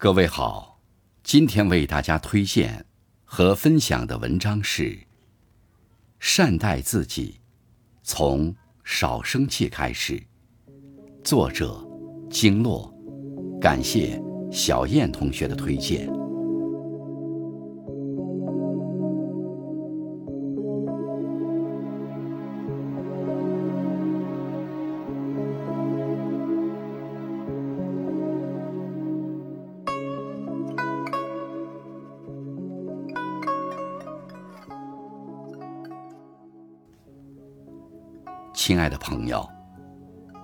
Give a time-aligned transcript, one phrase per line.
[0.00, 0.78] 各位好，
[1.24, 2.86] 今天为大家推荐
[3.24, 4.84] 和分享的文章是
[6.20, 7.40] 《善待自己，
[8.04, 10.14] 从少生气开始》，
[11.24, 11.84] 作者
[12.30, 12.94] 经络，
[13.60, 14.22] 感谢
[14.52, 16.08] 小燕同学的推荐。
[38.58, 39.48] 亲爱的朋友，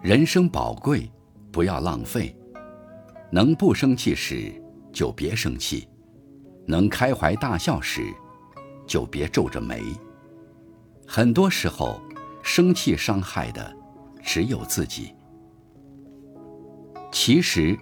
[0.00, 1.10] 人生宝贵，
[1.50, 2.32] 不要浪费。
[3.32, 4.54] 能不生气时
[4.92, 5.88] 就别生气，
[6.68, 8.14] 能开怀大笑时
[8.86, 9.82] 就别皱着眉。
[11.04, 12.00] 很多时候，
[12.44, 13.76] 生气伤害的
[14.22, 15.12] 只有自己。
[17.10, 17.76] 其实，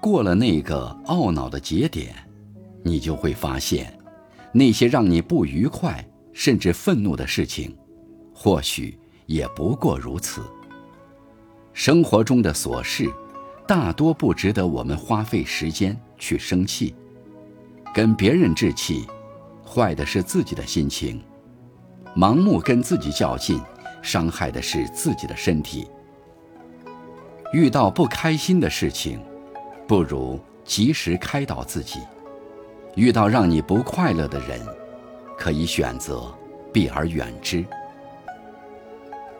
[0.00, 2.14] 过了那个懊恼的节点，
[2.82, 3.94] 你就会发现，
[4.52, 7.76] 那些让你不愉快甚至愤怒的事情，
[8.34, 8.98] 或许。
[9.26, 10.42] 也不过如此。
[11.72, 13.10] 生活中的琐事，
[13.66, 16.94] 大多不值得我们花费时间去生气。
[17.94, 19.06] 跟别人置气，
[19.64, 21.18] 坏的是自己的心情；
[22.16, 23.60] 盲目跟自己较劲，
[24.02, 25.86] 伤害的是自己的身体。
[27.52, 29.20] 遇到不开心的事情，
[29.86, 32.00] 不如及时开导自己；
[32.96, 34.60] 遇到让你不快乐的人，
[35.38, 36.32] 可以选择
[36.72, 37.64] 避而远之。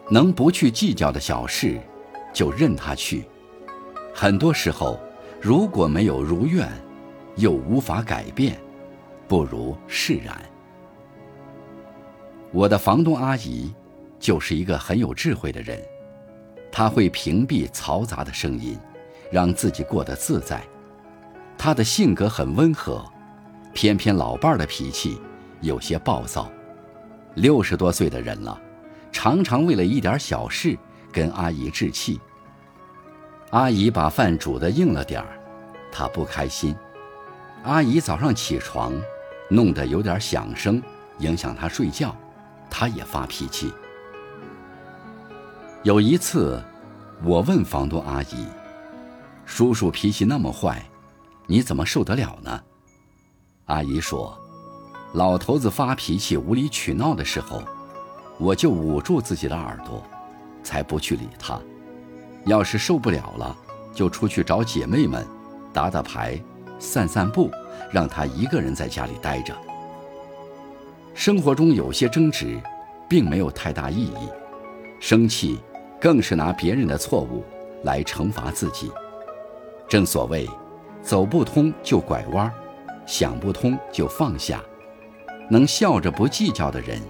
[0.09, 1.79] 能不去计较的小事，
[2.33, 3.25] 就任他去。
[4.13, 4.99] 很多时候，
[5.41, 6.67] 如果没有如愿，
[7.35, 8.57] 又无法改变，
[9.27, 10.35] 不如释然。
[12.51, 13.73] 我的房东阿姨
[14.19, 15.79] 就是一个很有智慧的人，
[16.71, 18.79] 她会屏蔽嘈杂的声音，
[19.29, 20.63] 让自己过得自在。
[21.57, 23.05] 她的性格很温和，
[23.73, 25.19] 偏偏老伴儿的脾气
[25.59, 26.49] 有些暴躁。
[27.35, 28.61] 六十多岁的人了。
[29.17, 30.77] 常常为了一点小事
[31.11, 32.21] 跟阿姨置气。
[33.49, 35.39] 阿姨把饭煮的硬了点儿，
[35.91, 36.75] 她不开心；
[37.63, 38.93] 阿姨早上起床
[39.49, 40.79] 弄得有点响声，
[41.17, 42.15] 影响她睡觉，
[42.69, 43.73] 她也发脾气。
[45.81, 46.63] 有一次，
[47.23, 48.45] 我问房东阿姨
[49.47, 50.87] ：“叔叔脾气那么坏，
[51.47, 52.61] 你怎么受得了呢？”
[53.65, 54.37] 阿姨说
[55.13, 57.63] ：“老头子发脾气、无理取闹的时候。”
[58.39, 60.03] 我就捂住自己的耳朵，
[60.63, 61.59] 才不去理他。
[62.45, 63.55] 要是受不了了，
[63.93, 65.25] 就出去找姐妹们，
[65.73, 66.39] 打打牌，
[66.79, 67.51] 散散步，
[67.91, 69.55] 让他一个人在家里待着。
[71.13, 72.59] 生活中有些争执，
[73.09, 74.29] 并没有太大意义，
[74.99, 75.59] 生气
[75.99, 77.43] 更是拿别人的错误
[77.83, 78.91] 来惩罚自己。
[79.89, 80.47] 正所谓，
[81.01, 82.51] 走不通就拐弯，
[83.05, 84.61] 想不通就放下。
[85.49, 87.01] 能笑着不计较的人。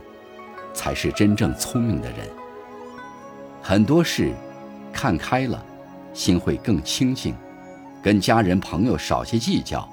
[0.78, 2.30] 才是真正聪明的人。
[3.64, 4.32] 很多事
[4.94, 5.66] 看开了，
[6.14, 7.34] 心会更清静；
[8.04, 9.90] 跟家人朋友少些计较，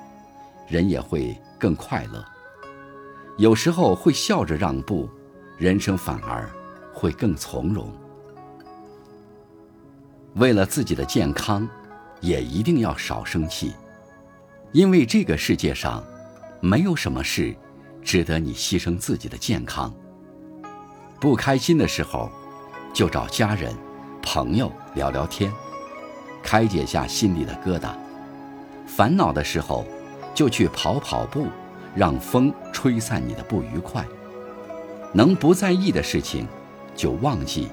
[0.69, 2.23] 人也会更快乐。
[3.39, 5.09] 有时候会笑着让步，
[5.57, 6.49] 人生反而
[6.93, 7.91] 会更从容。
[10.35, 11.67] 为了自己的健康，
[12.21, 13.73] 也一定要少生气，
[14.73, 16.05] 因为这个世界上
[16.61, 17.57] 没有什么事
[18.03, 19.93] 值得你牺牲自己的健康。
[21.21, 22.31] 不开心的时候，
[22.93, 23.75] 就找家人、
[24.23, 25.51] 朋友聊聊天，
[26.43, 27.91] 开解下心里的疙瘩；
[28.87, 29.85] 烦恼的时候，
[30.35, 31.47] 就去跑跑步，
[31.95, 34.05] 让风吹散你的不愉快。
[35.13, 36.47] 能不在意的事情，
[36.95, 37.69] 就忘记；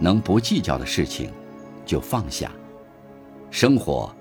[0.00, 1.30] 能不计较的事情，
[1.86, 2.50] 就放下。
[3.50, 4.12] 生活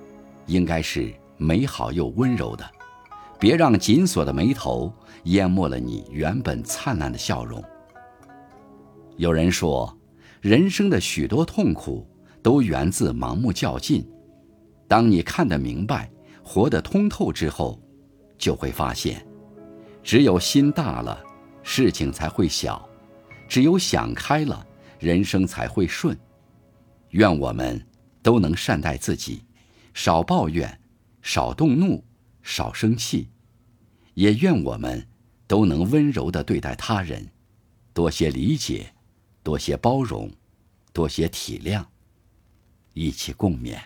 [0.46, 2.64] 应该是美好又温柔的，
[3.40, 7.64] 别让紧锁的眉头淹没了你原本灿烂的笑容。
[9.18, 9.98] 有人说，
[10.42, 12.08] 人生的许多痛苦
[12.44, 14.08] 都源自盲目较劲。
[14.88, 16.10] 当你看得明白、
[16.44, 17.82] 活得通透之后，
[18.38, 19.26] 就会发现，
[20.04, 21.20] 只有心大了，
[21.64, 22.80] 事情才会小；
[23.50, 24.66] 只有想开了，
[25.00, 26.16] 人生才会顺。
[27.10, 27.84] 愿我们
[28.22, 29.44] 都能善待自己，
[29.96, 30.80] 少抱怨，
[31.24, 32.04] 少动怒，
[32.44, 33.28] 少生气；
[34.14, 35.08] 也愿我们
[35.48, 37.28] 都能温柔地对待他人，
[37.94, 38.94] 多些理解。
[39.48, 40.30] 多些包容，
[40.92, 41.86] 多些体谅，
[42.92, 43.82] 一起共勉。